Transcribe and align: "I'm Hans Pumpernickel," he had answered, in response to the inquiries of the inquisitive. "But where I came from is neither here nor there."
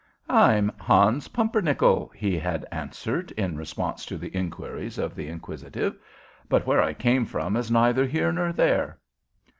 "I'm 0.31 0.69
Hans 0.79 1.27
Pumpernickel," 1.27 2.11
he 2.15 2.35
had 2.35 2.65
answered, 2.71 3.29
in 3.33 3.55
response 3.55 4.03
to 4.07 4.17
the 4.17 4.29
inquiries 4.35 4.97
of 4.97 5.13
the 5.13 5.27
inquisitive. 5.27 5.95
"But 6.49 6.65
where 6.65 6.81
I 6.81 6.95
came 6.95 7.23
from 7.23 7.55
is 7.55 7.69
neither 7.69 8.07
here 8.07 8.31
nor 8.31 8.51
there." 8.51 8.97